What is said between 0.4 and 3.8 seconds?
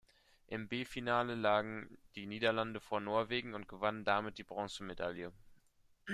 Im B-Finale lagen die Niederlande vor Norwegen und